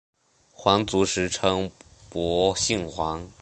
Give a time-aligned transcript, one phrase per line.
[0.51, 1.69] 皇族时称
[2.09, 3.29] 博信王。